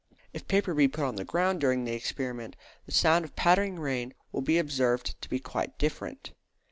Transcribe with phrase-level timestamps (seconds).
[0.33, 2.55] If paper be put on the ground during the experiment,
[2.87, 6.33] the sound of pattering will be observed to be quite different.